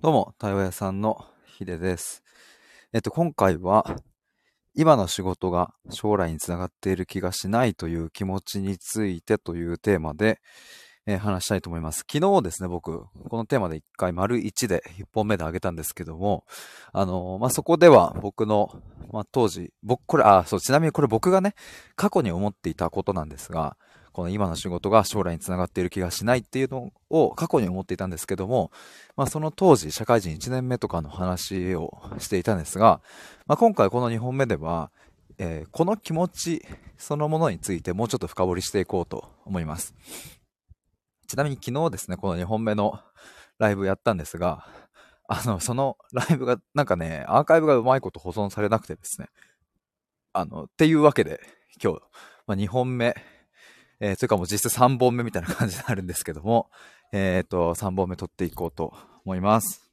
[0.00, 2.22] どうも、対話屋さんのヒデです。
[2.92, 3.96] えっと、今回は、
[4.72, 10.38] 今の仕事が将来につながっている気がしないという気持ちについてというテーマで、
[11.04, 12.04] えー話したいと思います。
[12.08, 16.44] 昨日ですね、僕、このテーマで一回丸1で1本目であげたんですけども、
[16.92, 18.80] あのーまあ、そこでは僕の、
[19.12, 21.54] まあ、当時、僕、これ、あ、そう、ちなみにこれ僕がね、
[21.96, 23.76] 過去に思っていたことなんですが、
[24.18, 28.72] この今の仕事が将来につながっている気がしないっていうのを過去に思っていたんですけども、
[29.16, 33.00] まあ、その当時、社会人1年目とかの話をしていたんですが、
[33.46, 34.90] まあ、今回この2本目では、
[35.38, 36.64] えーこの気持ち
[36.96, 39.94] そのものについてもうちょっと深掘りしていこうと思います。
[41.28, 42.98] ちなみに昨日ですね、この2本目の
[43.60, 44.66] ライブやったんですが、
[45.28, 49.28] あの、そのライブが、なんかね、アーカイブがうまいこと保存されなくてですね、
[50.32, 51.38] あの、っていうわけで、
[51.80, 52.00] 今日、
[52.48, 53.14] まあ、2本目、
[54.00, 56.70] えー、というかもう実質3本目みたいな感じになるんですけども、
[57.12, 59.90] えっ、と、3本目撮っていこうと思います。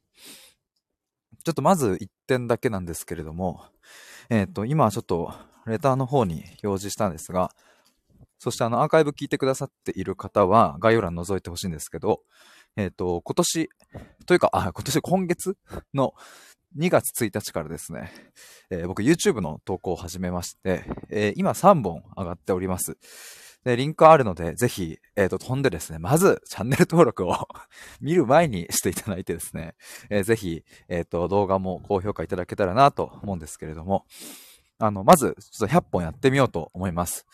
[1.44, 3.64] ちょっとまず1点だけなんですけれども、
[4.30, 5.32] えっ、と、今ちょっと
[5.66, 7.50] レターの方に表示したんですが、
[8.38, 12.20] そしてあのアーカイブ聞いてくださっている方は概要欄覗いてほしいんですけど、
[12.76, 13.68] えっ、と、今年、
[14.26, 15.56] というか、あ、今年、今月
[15.94, 16.12] の
[16.76, 18.12] 2月1日からですね、
[18.70, 22.98] えー僕 YouTube の投稿を始めまして、えー今3本上がっております。
[23.66, 27.34] で、リンクあるので、ぜひ、えっ、と、飛んでですね、まず、チャンネル登録を
[28.00, 29.74] 見る前にしていただいてですね、
[30.08, 34.06] えーぜひ、えっ、と、動画も高評価いただけたらなと思うんですけれども、
[34.78, 37.26] あの、まず、ちょっと100本やってみようと思います。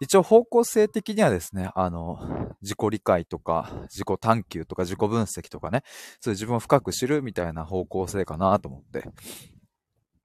[0.00, 2.18] 一応方向性的にはですね、あの、
[2.60, 5.84] 自己理解とか、自己探求とか自己分析とかね、
[6.18, 9.04] そういう自分を深く知るみたいな方向性かなと思って。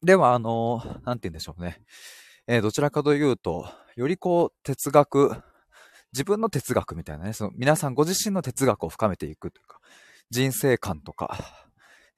[0.01, 1.79] では、あの、なんて言うんでしょうね。
[2.47, 5.41] えーどちらかというと、よりこう、哲学、
[6.13, 9.79] 自分の哲学みたいなね、その皆さんご自身の哲学を深めていくというか、
[10.29, 11.65] 人生観とか、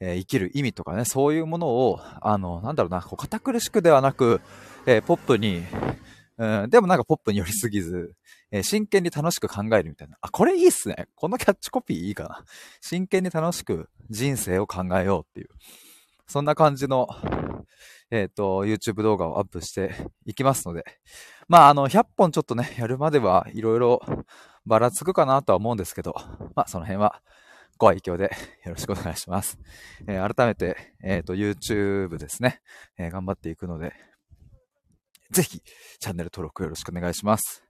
[0.01, 4.41] えー生きる意味とかね、そういうものを、あの、なんだろうな、こう堅苦しくではなく、
[4.85, 5.63] えーポップに、
[6.37, 8.13] うん、でもなんかポップに寄りすぎず、
[8.51, 10.17] えー真剣に楽しく考えるみたいな。
[10.19, 11.07] あ、これいいっすね。
[11.15, 12.43] このキャッチコピーいいかな。
[12.81, 15.47] 真剣に楽しく人生を考えようっていう。
[16.27, 17.07] そんな感じの、
[18.11, 20.83] えっ、と、YouTube 動画をアップしていきますので。
[21.49, 24.01] まあ、あの、100本ちょっとね、 やるまではいろいろ
[24.65, 26.13] ばらつくかなとは思うんですけど、
[26.55, 27.21] まあ、その辺は
[27.77, 28.31] ご愛嬌で
[28.65, 29.57] よろしくお願いします。
[30.07, 32.61] えー改めて、えっ、と、YouTube ですね、
[32.97, 33.93] えー頑張っていくので、
[35.31, 35.61] ぜひ、
[35.99, 37.68] チャンネル登録よろしくお願いします。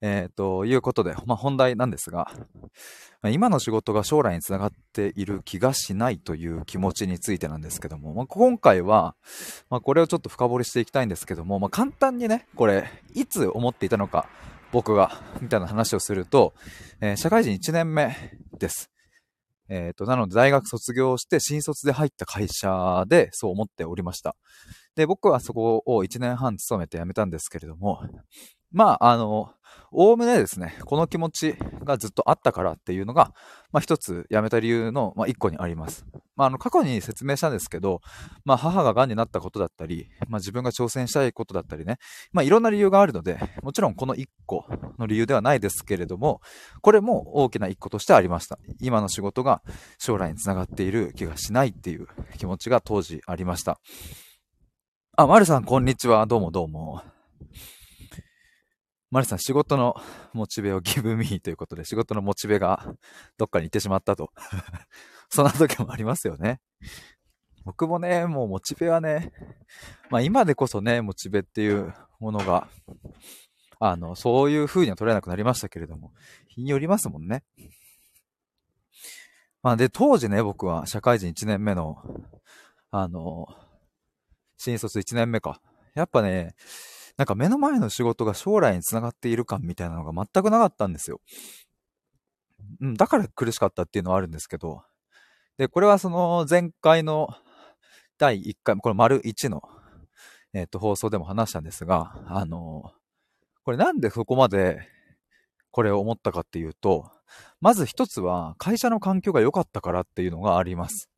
[0.00, 2.30] えー、ということで、まあ、本題なんですが、
[3.24, 9.16] 今の仕事が将来につながっている気がしないという気持ちについてなんですけども、まあ、今回は、
[9.70, 14.28] まあ、これをちょっと深掘りしていきたいんですけども、まあ、簡単にね、これ、いつ思っていたのか、
[14.70, 16.54] 僕が、みたいな話をすると、
[17.00, 18.14] えー社会人1年目
[18.58, 18.90] です。
[19.70, 24.34] えっ、と、なので大学卒業して新卒で入った会社でそう思っておりました。
[24.94, 28.02] で、僕はそこを1年半勤めて辞めたんですけれども、
[28.70, 29.50] まあ、あの、
[29.90, 33.32] おおむねですね、この気持ちがずっとあったからっていうのが、
[33.72, 36.04] まあ一つ辞めた理由の、まあ一個にあります。
[36.36, 38.00] まああの、過去に説明したんですけど、
[38.44, 41.96] まあ母が癌になったことだったり、まあ自分が挑戦したいことだったりね、
[42.32, 44.66] まあいろんな理由があるので、もちろんこの一個
[44.98, 46.42] の理由ではないですけれども、
[46.82, 48.58] これも大きな一個としてありました。
[48.80, 49.62] 今の仕事が
[49.98, 53.80] 将来につながっている気がしないっていう気持ちが当時ありました。
[55.16, 56.26] あ、まるさん、こんにちは。
[56.26, 57.02] どうもどうも。
[59.10, 59.94] マリさん、仕事の
[60.34, 62.94] モチベをギブミーということで、仕事のモチベが
[63.38, 64.32] どっかに行ってしまったと。
[65.30, 66.60] そんな時もありますよね。
[67.64, 69.32] 僕もね、もうモチベはね、
[70.10, 72.68] まあ今でこそね、モチベっていうものが、
[73.80, 76.12] あの、そういう風には取れなくなりましたけれども、
[76.48, 77.44] 日によりますもんね。
[79.62, 82.02] まあで、当時ね、僕は社会人1年目の、
[82.90, 83.46] あの、
[84.56, 85.60] 新卒1年目か。
[85.94, 86.54] やっぱね、
[87.18, 91.20] なんか目の前の仕事が将来につながっている感みたいなのが全くなかったんですよ。
[92.80, 94.82] うん、だから苦しかったっていうのはあるんですけど。
[95.58, 97.28] で、これはその前回の
[98.18, 99.62] 第1回、これ丸1の、
[100.54, 102.92] えっ、と、放送でも話したんですが、あの、
[103.64, 104.88] これなんでそこまで
[105.72, 107.10] これを思ったかっていうと、
[107.60, 111.10] まず一つは会社の環境が良かったからっていうのがあります。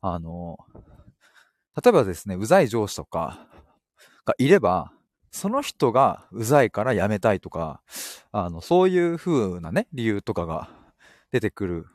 [0.00, 0.56] あの、
[1.80, 3.46] 例えばですね、うざい上司とか
[4.24, 4.92] がいれば、
[5.30, 7.80] その人がうざいから辞めたいとか、
[8.32, 10.68] あの、そういう風なね、理由とかが
[11.32, 11.86] 出てくる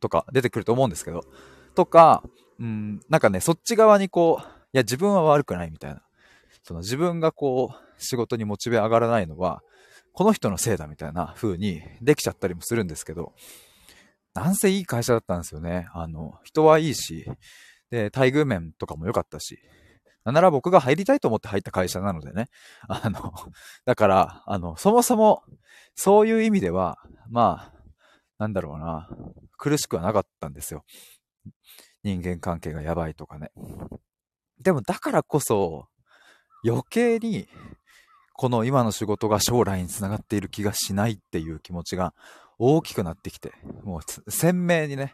[0.00, 1.24] とか、出てくると思うんですけど、
[1.74, 2.22] とか、
[2.58, 6.02] うん、なんかね、そっち側にこう、いや、自分は悪くないみたいな。
[6.62, 9.62] その自分がこう、仕事にモチベ上がらないのは、
[10.12, 13.32] この人のせいだみたいな風にできちゃったりもするんですけど、
[14.34, 15.88] なんせいい会社だったんですよね。
[15.92, 17.26] あの、人はいいし、
[17.90, 19.58] で、待遇面とかも良かったし、
[20.24, 22.48] なんなら僕が入りたいと思って入った会社なのでね。
[22.88, 23.32] あの、
[23.84, 25.42] だから、あの、そもそも、
[25.94, 26.98] そういう意味では、
[27.30, 27.82] まあ、
[28.38, 29.08] なんだろうな、
[29.56, 30.84] 苦しくはなかったんですよ。
[32.02, 33.50] 人間関係がやばいとかね。
[34.60, 35.86] でもだからこそ、
[36.64, 37.48] 余計に、
[38.34, 42.14] この今の仕事が将来につながっている気がしないっていう気持ちが
[42.58, 43.52] 大きくなってきて、
[43.84, 45.12] もう鮮明にね、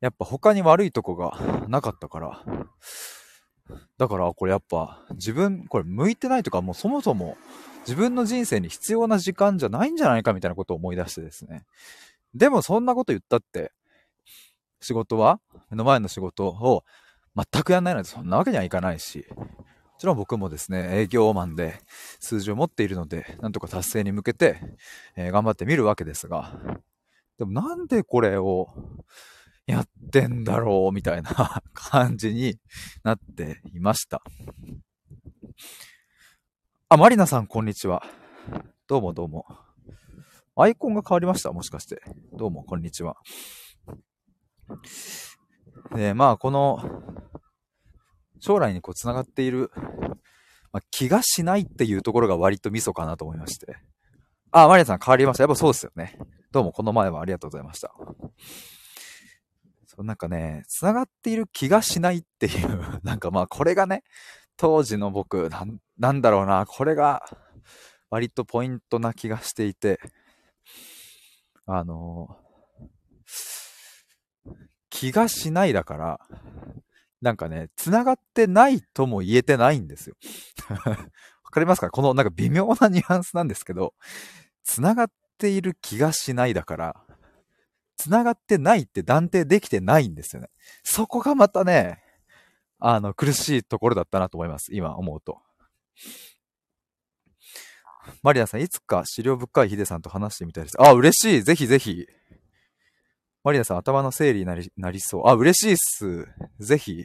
[0.00, 1.38] やっぱ他に悪いとこが
[1.68, 2.44] なかったから、
[3.98, 7.36] だからこれやっぱ自分、これ向いてないとかもうそもそも
[7.80, 11.64] 自分の人生に必要な時間じゃないんじゃないかみたいなことを思い出してですね。
[12.34, 13.72] でもそんなこと言ったって、
[14.80, 15.40] 仕事は
[15.70, 16.84] 目の前の仕事を
[17.36, 19.46] 全くやんないのでそんなわけにはいかないし、も
[19.98, 21.80] ちろん僕もですね、営業マンで
[22.20, 24.58] 数字を持っているので、なんとか達成に向けて、
[25.16, 26.58] えー、頑張ってみるわけですが、
[27.38, 28.68] でもなんでこれを
[29.70, 32.58] やってんだろうみたいな 感じに
[33.04, 34.20] なっていました。
[36.88, 38.02] あ、マリナさん、こんにちは。
[38.88, 39.46] どうもどうも。
[40.56, 42.02] アイコンが変わりましたもしかして。
[42.32, 43.16] どうも、こんにちは。
[45.94, 46.80] で、まあ、この、
[48.40, 49.70] 将来にこう繋がっている、
[50.72, 53.76] まあ、気がしないっていうところが割とミソかなと思いまして。
[54.50, 55.44] あ、マリナさん変わりました。
[55.44, 56.18] やっぱそうですよね。
[56.50, 57.94] どうもこの前はありがとうございました。
[60.02, 64.02] なんかね、繋がっている気がしないっていう なんかまあこれがね、
[64.56, 67.24] 当時の僕、なん、なんだろうな、これが、
[68.10, 70.00] 割とポイントな気がしていて、
[71.66, 72.36] あの
[74.90, 76.20] 気がしないだから、
[77.22, 80.16] なんかね、繋がってないとも言えてないんですよ。
[81.44, 81.90] わかりますか？
[81.90, 83.94] このなんか微妙なニュアンスなんですけど、
[84.64, 87.06] 繋がっている気がしないだから、
[88.00, 90.48] 繋がってないって断定できてないんですよね。
[90.82, 92.02] そこがまたね、
[92.78, 94.74] あの、苦しいところだったなと思います。
[94.74, 95.42] 今思うと。
[98.22, 100.82] マリアさん、いつか資料深いヒデさんと話してみたいです。
[100.82, 101.42] あ、嬉しい。
[101.42, 102.06] ぜひぜひ。
[103.44, 105.28] マリアさん、頭の整理になり、なりそう。
[105.28, 106.26] あ、嬉しいっす。
[106.58, 107.04] ぜひ。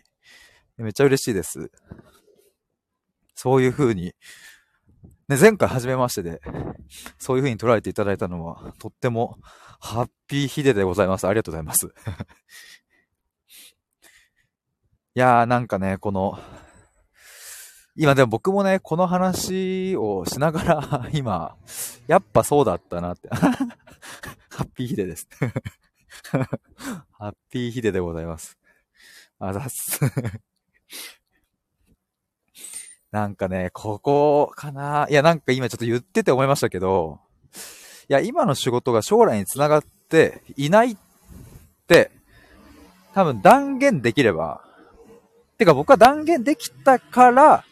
[0.77, 1.69] めっちゃ嬉しいです。
[3.35, 4.13] そういう風に、
[5.27, 6.39] ね、前回初めましてで、
[7.17, 9.39] そういう風に捉えていただいたのは、とっても、
[9.79, 11.25] ハッピーヒデでございます。
[11.27, 11.87] ありがとうございます。
[15.15, 16.37] いやーなんかね、この、
[17.95, 21.55] 今でも僕もね、この話をしながら、 今、
[22.07, 23.47] やっぱそうだったなって ハ
[24.63, 25.27] ッピーヒデです
[26.31, 28.59] ハッピーヒデでございます。
[29.39, 29.99] あざっす
[33.15, 35.07] なんかね、ここかな。
[35.09, 37.21] いや、なんか今ちょっと言ってて思いましたけど、
[38.09, 40.97] いや、今の仕事が将来につながっていないっ
[41.87, 42.11] て、
[43.13, 44.65] 多分断言できれば、
[45.57, 47.63] てか僕は断言できたから、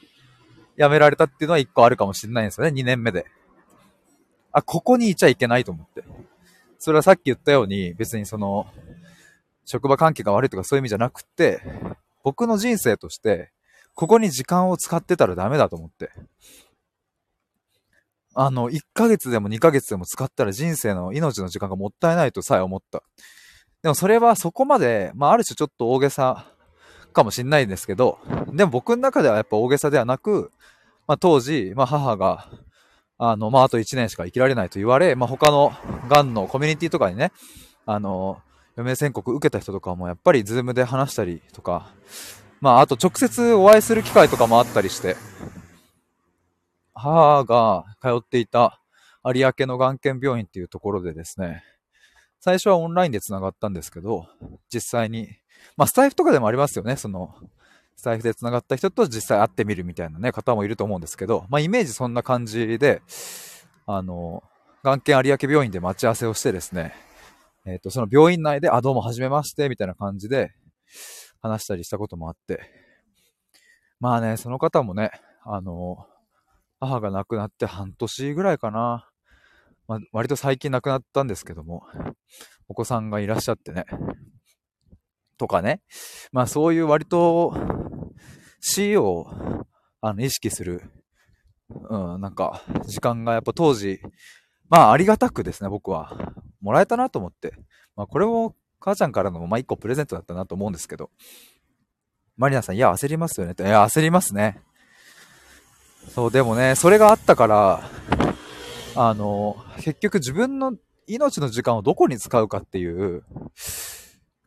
[0.78, 3.26] 辞められたっていうのは一個あるかもしれないんですよね、2年目で。
[4.54, 6.06] あ、ここにいちゃいけないと思って。
[6.80, 8.66] それはさっき言ったように、別にその、
[9.66, 11.60] 職場関係が悪いとかそういう意味じゃなくて、
[12.24, 13.52] 僕の人生として、
[13.96, 16.12] ここに時間を使ってたらダメだと思って。
[18.36, 23.04] あの、1ヶ月でも2ヶ月でも使ったら人生の命の時間がもったいないとさえ思った。
[23.84, 26.46] でもそれはそこまで、まあある種ちょっと大げさ
[27.14, 28.18] かもしんないんですけど、
[28.52, 30.52] でも僕の中ではやっぱ大げさではなく、
[31.08, 32.50] まあ当時、まあ母が、
[33.20, 35.72] あの、まああと1年しか生きられないと言われ、まあ他の
[36.10, 37.32] 癌のコミュニティとかにね、
[37.86, 38.42] あの、
[38.76, 41.94] 余命宣告受けた人とかもやっぱりズームで話したりとか、
[42.64, 45.18] まああと直接お会いする機会とかもあったりして、
[46.94, 48.80] 母が通っていた
[49.24, 51.64] 有明の眼検病院っていうところでですね、
[52.40, 54.28] 最初はオンラインで繋がったんですけど、
[54.74, 55.28] 実際に
[55.76, 56.96] まあ、スタイフとかでもありますよね。
[56.96, 57.36] その、
[57.96, 63.02] スタイフで繋がった人と実際会ってみるみたいなね、方もいると思うんですけど、まあ、イメージそんな感じで、
[63.86, 64.44] あの、
[64.84, 66.94] 眼検有明病院で待ち合わせをしてですね、
[67.66, 70.54] えっ、ー、と、その病院内で、あ、どうも、はじめまして、みたいな感じで
[71.44, 72.62] 話したりしたこともあって、
[74.00, 75.12] まあね、その方もね、
[75.44, 76.08] あの、
[76.80, 79.10] 母が亡くなって半年ぐらいかな。
[79.88, 81.84] まあ、割と最近亡くなったんですけども、
[82.70, 83.86] お子さんがいらっしゃってね、
[85.38, 85.82] とかね。
[86.32, 87.54] まあそういう割と
[88.62, 89.28] 死を
[90.00, 90.82] あの意識する、
[91.70, 94.00] うん、なんか時間がやっぱ当時、
[94.70, 97.54] まあありがたくですね、僕はもらえたなと思って。
[97.98, 101.10] まあこれも母ちゃんからのまあ一個プレゼントだったなと思うんですけど。
[102.36, 103.64] マリナさん、いや、焦りますよねって。
[103.64, 104.60] いや、焦りますね。
[106.14, 107.90] そう、でもね、それがあったから、
[108.96, 110.74] あの、結局自分の
[111.08, 113.24] 命の時間をどこに使うかっていう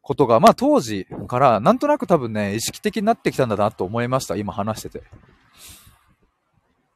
[0.03, 4.37] ことが、まあ当時からなんとなく多分ね、意識的になってきたんだなと思いました。
[4.37, 5.05] 今話してて。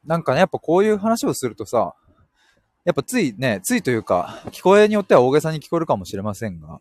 [0.05, 1.95] なんかね、やっぱこういう話をするとさ、
[2.83, 6.79] やっぱついね、ついというか、聞こえによっては大げさに聞こえるかもしれませんが、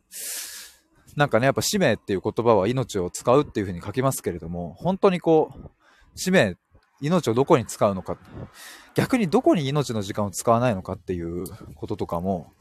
[1.16, 5.70] なんかね、やっぱ使命っていう言葉は命を使うっていうふうに書きますけれども、本当にこう、
[6.14, 6.56] 使命、
[7.00, 8.16] 命をどこに使うのか、
[8.94, 12.52] 逆にどこに命の時間を使わないのかっていうこととかも、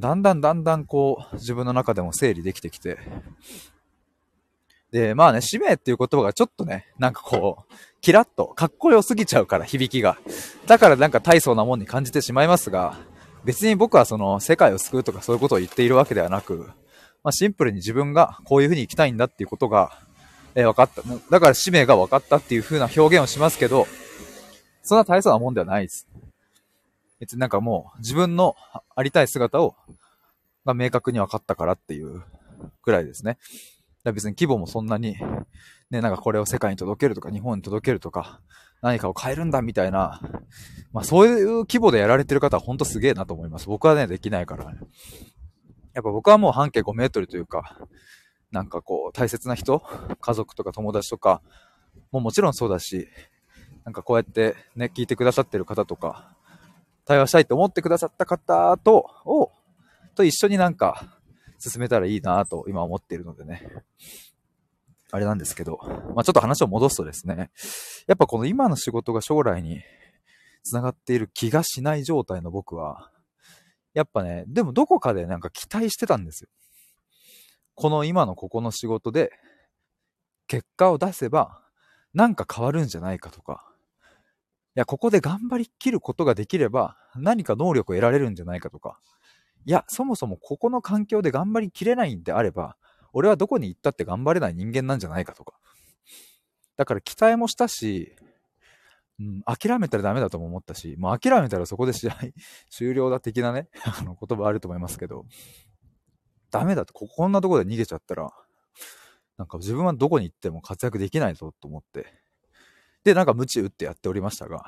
[0.00, 2.98] だんだんだんだんこう、自分の中でも整理できてきて、
[4.90, 10.18] で、まあね、使命っていう言葉がちょっとね、なんかこう、キラッと、かっこよすぎちゃうから、響きが。
[10.66, 12.96] だからなんか大層なもんに感じてしまいますが、
[13.44, 16.70] 別に僕はその、世界を救うとかそういうことを言っているわけではなく、
[17.26, 19.98] まあ、シンプルに自分がこういう風に生きたいんだっていうことが、
[20.54, 21.02] えー、分かった。
[21.28, 23.88] だから使命が分かったっていう風な表現をしますけど、
[24.84, 26.06] そんな大層なもんではないです。
[27.18, 28.54] 別になんかもう自分の
[28.94, 29.74] ありたい姿を、
[30.64, 32.22] が明確に分かったからっていう
[32.80, 33.38] くらいですね。
[34.04, 35.16] 別に規模もそんなに、
[35.90, 38.40] ね、なんかこれを世界に届けるとか、日本に届けるとか、
[38.82, 40.20] 何かを変えるんだみたいな、
[40.92, 43.66] まあそういう規模でやられてる方はほんとすげえなと思います。
[43.66, 44.78] 僕はね、できないからね。
[45.96, 47.78] やっぱ僕はもう半径5メートルというか、
[48.50, 49.82] なんかこう、大切な人、
[50.20, 51.40] 家族とか友達とか、
[52.12, 53.08] ももちろんそうだし、
[53.82, 56.36] なんかこうやってね、聞いてくださってる方とか、
[57.06, 59.52] 対話したいと思ってくださった方と、を、
[60.14, 61.18] と一緒になんか
[61.58, 63.66] 進めたらいいなと今思っているのでね。
[65.12, 65.78] あれなんですけど、
[66.14, 67.50] まあちょっと話を戻すとですね、
[68.06, 69.80] やっぱこの今の仕事が将来に
[70.62, 73.10] 繋がっている気がしない状態の僕は、
[73.96, 76.50] やっぱね、でもどこかでなんか期待してたんですよ。
[77.74, 79.32] この今のここの仕事で、
[80.48, 81.62] 結果を出せば、
[82.12, 83.66] なんか変わるんじゃないかとか、
[84.76, 89.00] いや、ここで頑張りきることができれば、何か能力を得られるんじゃないかとか、
[89.64, 92.76] いや、そもそもここの環境で頑張りきれないんであれば、
[93.14, 95.54] 俺はどこに行ったって頑張れない人間なんじゃないかとか。
[96.76, 98.14] だから期待もしたし、
[99.18, 102.16] うん、諦めたらダメだとも思ったし、もう諦めたらそこで試合
[102.70, 105.26] 終了だ的なね、 あの言葉あると思いますけど、
[106.50, 108.30] ダメだと、ここんなとこで逃げちゃったら、
[109.38, 112.06] なんか自分はどこに行っても活躍できないぞと思って、
[113.04, 114.64] で、なんか無知打ってやっておりましたが、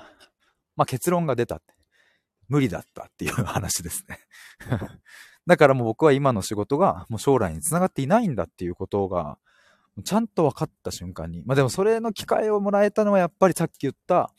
[0.77, 1.79] まあ結論が出たって。
[2.49, 4.19] 無理だったっていう話ですね
[5.47, 9.39] だからもう僕は今の仕事がもう将来につながっていないんだっていうことが
[10.03, 11.43] ちゃんと分かった瞬間に。
[11.45, 14.33] まあでもそれの機会をもらえたのはやっぱりさっき言った、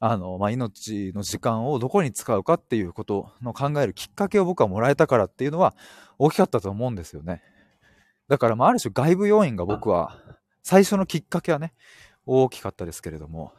[0.00, 5.74] あの、まあ命の時間をどこに使うかっていうことの考えるきっかけを僕はもらえたからっていうのは
[6.18, 7.42] 大きかったと思うんですよね。
[8.28, 10.18] だからまあある種外部要因が僕は
[10.62, 11.74] 最初のきっかけはね、
[12.26, 13.52] 大きかったですけれども。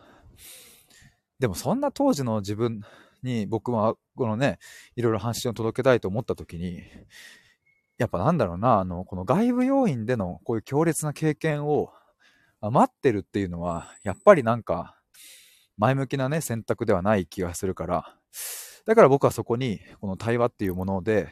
[1.40, 2.82] でもそんな当時の自分
[3.24, 4.60] に僕はこのね、
[4.96, 6.82] いろいろ発信を届けたいと思った時に、
[8.00, 11.92] やっぱなんだろうな、あの、この外部要因でのこういう強烈な経験を
[12.62, 14.96] 待ってるっていうのは、やっぱりなんか、
[15.78, 18.16] 前向きなね、選択ではない気がするから、
[18.86, 21.30] だから僕はそこに、この対話っていうもので、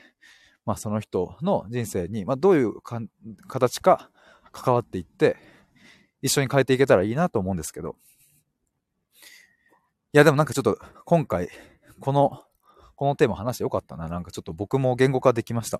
[0.66, 2.74] まあその人の人生に、まあどういう
[3.48, 4.12] 形か
[4.52, 5.38] 関わっていって、
[6.22, 7.96] 一緒に変えていけたらいいなと思うんですけど。
[10.14, 11.50] いやでもなんかちょっと今回、
[12.02, 12.44] この、
[12.96, 14.10] このテーマ話してよかったな。
[14.10, 15.80] なんかちょっと僕も言語化できました。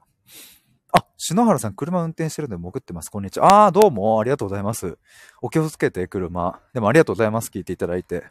[1.28, 3.10] 篠原さん、車運転してるんで潜ってます。
[3.10, 3.66] こんにちは。
[3.66, 4.98] あー、どうも、ありがとうございます。
[5.42, 6.62] お気をつけて、車。
[6.74, 7.50] でもありがとうございます。
[7.50, 8.24] 聞いていただいて。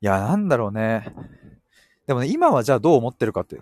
[0.00, 1.14] いや、なんだろうね。
[2.08, 3.60] でもね、今はじゃあどう思ってるかって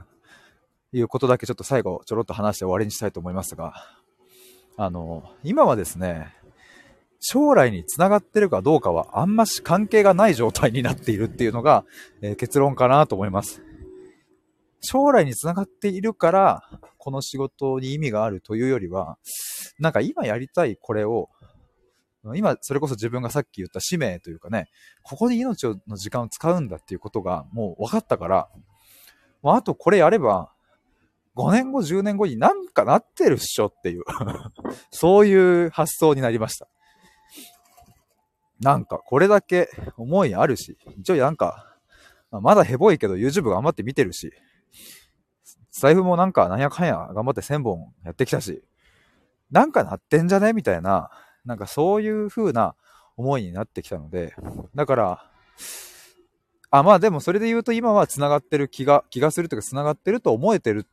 [0.94, 3.74] いうことだけちょっと最後、ちょろっと話して終わりにしたいと思いますが、
[4.78, 6.34] あの、今はですね、
[7.20, 11.84] 将来につながってるかどうかはあんまし関係がない状態になっているっていうのが、
[12.22, 13.62] えー、結論かなと思います。
[14.82, 16.62] 将来につながっているから、
[16.98, 19.18] この仕事に意味があるというよりは、
[19.78, 21.30] なんか今やりたいこれを、
[22.34, 24.68] 今、それこそ自分がさっき言った使命というかね、
[25.02, 28.48] ここに命の時間を使うんだっていうことがもう分かったから、
[29.42, 30.52] もうあとこれやれば、
[31.36, 34.02] 5年後、10年後になんかなってるっしょっていう
[34.90, 36.68] そういう発想になりました。
[38.60, 41.76] なんか、これだけ思いあるし、一応なんか、
[42.30, 44.32] まだヘボいけど YouTube 頑張って見てるし、
[45.82, 48.62] 財布もなんかなんやかんや頑張って1000本やってきたし、
[49.50, 50.52] なんかなってんじゃね？
[50.52, 51.10] みたいな、
[51.44, 52.76] なんかそういう風な
[53.16, 54.32] 思いになってきたので、
[54.76, 55.30] だから、
[56.70, 60.86] あ、まあでもそれで言うと今は繋がってる気が、気がするというか繋がってると思えてる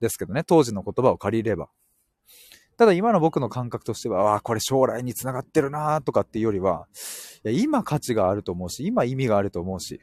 [0.00, 1.70] ですけどね、当時の言葉を借りれば。
[2.76, 6.88] ただ今の僕の感覚としては、ああ、これ将来に繋がってるなとかっていうよりは、
[7.42, 10.02] いや今価値があると思うし、今意味があると思うし、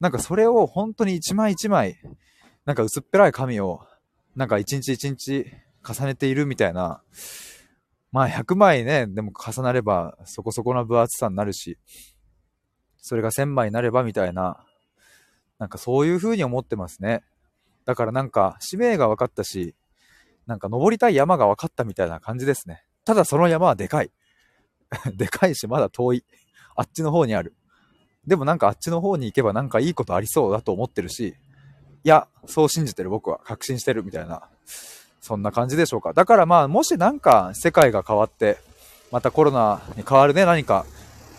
[0.00, 2.00] なんかそれを本当に一枚一枚、
[2.64, 3.80] なんか薄っぺらい紙を、
[4.36, 5.46] なんか一日一日
[5.86, 7.02] 重ねているみたいな、
[8.10, 11.78] まあ100枚ね、でも重なればそこそこな分厚さになるし、
[12.96, 14.64] それが1000枚になればみたいな、
[15.58, 17.22] なんかそういう風に思ってますね。
[17.84, 19.74] だからなんか使命が分かったし、
[20.46, 22.84] なんか登りたい山が分かったみたいな感じですね。
[23.04, 24.10] ただその山はでかい。
[25.14, 26.24] でかいしまだ遠い。
[26.76, 27.54] あっちの方にある。
[28.26, 31.36] でもなんかあっちの方に行けばなんかいいことありそうだと思ってるし、
[32.04, 34.42] いや、そう信じてる僕は確信してるみたいな、
[35.20, 36.12] そんな感じでしょうか。
[36.12, 38.58] だからまあ、もしなんか世界が変わって、
[39.10, 40.84] またコロナに変わるね、何か、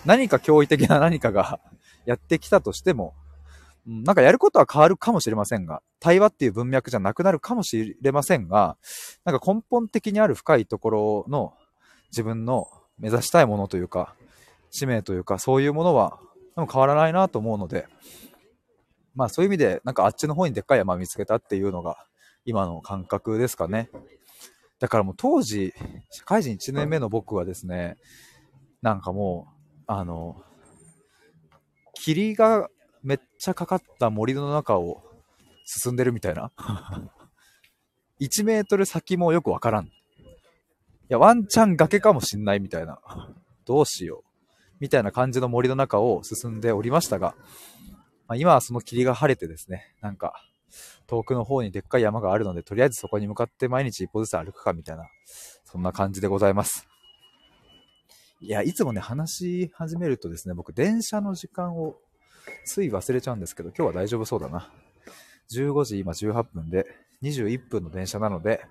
[0.06, 1.60] 何か驚異的な何かが
[2.06, 3.14] やってきたとしても、
[3.86, 8.78] なんかやることは変わるかもしれませんが、対話っていう文脈じゃなくなるかもしれませんが、
[9.24, 11.54] なんか根本的にある深いところの
[12.12, 12.68] 自分の
[12.98, 14.16] 目指したいものというか、
[14.72, 16.18] 使命というか、そういうものは
[16.56, 17.88] 変わらないなと思うので、
[19.16, 21.98] まあそういう意味で、なんかあっちの方にでっかい山見つけたっていうのが
[22.46, 23.90] 今の感覚ですかね。
[24.80, 25.74] だからもう当時、
[26.12, 27.98] 社会人1年目の僕はですね、
[28.82, 30.44] なんかもう、あの、
[31.94, 32.70] 霧が
[33.02, 35.02] めっちゃかかった森の中を
[35.66, 36.52] 進んでるみたいな。
[38.22, 39.86] 1メートル先もよくわからん。
[39.86, 39.90] い
[41.10, 43.00] や、ワンチャン崖かもしんないみたいな。
[43.66, 44.36] どうしよう。
[44.80, 47.36] みたいな感じの森の中を進んでおりましたが、
[48.28, 50.34] まあ、今はその霧が晴れてですね、なんか、
[51.08, 55.06] 遠くの方にでっかい山があるので、とりあえずそこに向かって毎日一歩ずつ歩くかみたいな、
[55.64, 56.88] そんな感じでございます。
[58.42, 61.96] いや、いつもね、話し始めるとですね、僕、電車の時間を
[62.66, 64.72] つい忘れちゃうんですけど、今日は大丈夫そうだな。
[65.52, 66.86] 15時今18分で、
[67.24, 68.66] 21分の電車なので、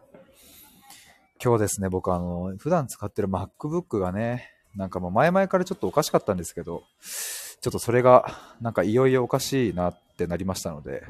[1.43, 6.83] 今日ですね、僕あの、普段使ってる MacBook がね、なんかもう前々からちょっとおかしかったんですけど、
[7.65, 8.27] ちょっとそれが
[8.61, 11.03] なんかいよいよおかしいなってなりましたので、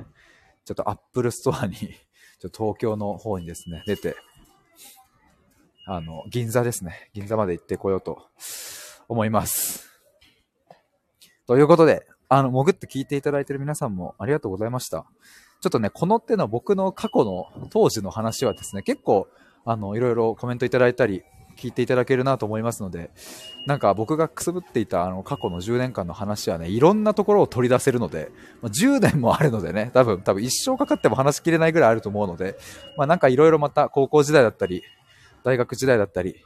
[0.65, 1.75] ちょっと Apple Store に、
[2.39, 4.15] ちょっと東京の方にですね、出て、
[5.85, 7.11] あの、銀座ですね。
[7.13, 8.29] 銀座まで行ってこようと
[9.09, 9.91] 思います。
[11.49, 15.07] ということで、あの、潜って聞いていただいている皆さんもありがとうございました。
[15.61, 19.27] ちょっとね、この手の僕の過去の当時の話はですね、結構、
[19.65, 23.11] あの、いろいろコメントいただいたり、聞いていただけるなと思いますので、
[23.67, 28.31] なんか僕がくすぶっていたあの過去の10年間の話はね、いろんなところを取り出せるので、
[28.63, 32.57] まあ、10年もあるのでね、多分、多分一生かかっても話しきれないぐらいあると思うので、
[32.97, 34.83] まあなんかいろいろまた高校時代だったり、
[35.45, 36.37] 大学時代だったり、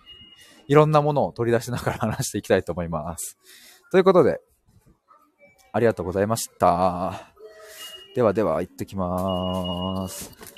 [0.68, 3.38] いろんなものを取り出しながら 話していきたいと思います。
[3.90, 4.40] ということで、
[5.72, 7.32] ありがとうございました。
[8.14, 10.57] ではでは、行ってきます。